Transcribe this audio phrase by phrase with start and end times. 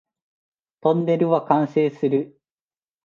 [0.81, 2.35] トンネルは完成する